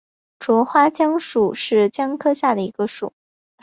[0.39, 3.13] 喙花姜属是姜科下的一个属。